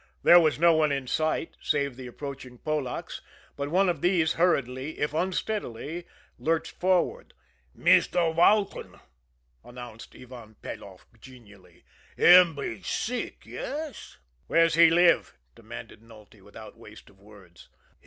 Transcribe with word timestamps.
There 0.23 0.39
was 0.39 0.57
no 0.57 0.73
one 0.73 0.91
in 0.91 1.05
sight, 1.05 1.53
save 1.61 1.95
the 1.95 2.07
approaching 2.07 2.57
Polacks 2.57 3.21
but 3.55 3.69
one 3.69 3.87
of 3.87 4.01
these 4.01 4.33
hurriedly, 4.33 4.97
if 4.97 5.13
unsteadily, 5.13 6.05
lurched 6.39 6.71
forward. 6.79 7.35
"Meester 7.75 8.31
Walton!" 8.31 8.99
announced 9.63 10.15
Ivan 10.15 10.55
Peloff 10.63 11.05
genially. 11.19 11.83
"Him 12.17 12.55
be 12.55 12.81
sick 12.81 13.45
yes?" 13.45 14.17
"Where's 14.47 14.73
he 14.73 14.89
live?" 14.89 15.35
demanded 15.53 16.01
Nulty, 16.01 16.41
without 16.41 16.75
waste 16.79 17.11
of 17.11 17.19
words. 17.19 17.69